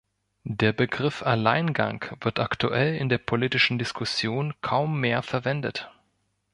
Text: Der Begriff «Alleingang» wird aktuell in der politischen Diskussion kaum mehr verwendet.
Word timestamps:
Der 0.49 0.73
Begriff 0.73 1.21
«Alleingang» 1.21 2.03
wird 2.21 2.39
aktuell 2.39 2.95
in 2.95 3.07
der 3.07 3.19
politischen 3.19 3.77
Diskussion 3.77 4.55
kaum 4.61 4.99
mehr 4.99 5.21
verwendet. 5.21 5.91